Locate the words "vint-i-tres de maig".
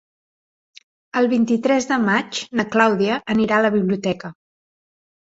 1.35-2.41